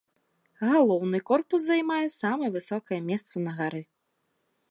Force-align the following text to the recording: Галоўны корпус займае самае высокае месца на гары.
Галоўны 0.61 1.19
корпус 1.29 1.61
займае 1.67 2.07
самае 2.21 2.49
высокае 2.57 2.99
месца 3.13 3.35
на 3.49 3.57
гары. 3.61 3.81